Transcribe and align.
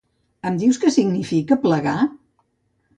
Em 0.49 0.57
dius 0.63 0.79
què 0.85 0.93
significa 0.97 1.61
plegar? 1.69 1.95